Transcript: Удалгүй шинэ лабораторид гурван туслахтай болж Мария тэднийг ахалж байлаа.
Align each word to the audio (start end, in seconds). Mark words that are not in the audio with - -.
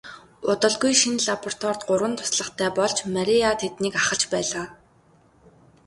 Удалгүй 0.51 0.93
шинэ 1.01 1.21
лабораторид 1.27 1.81
гурван 1.89 2.13
туслахтай 2.17 2.69
болж 2.77 2.97
Мария 3.15 3.49
тэднийг 3.61 3.93
ахалж 4.01 4.23
байлаа. 4.33 4.65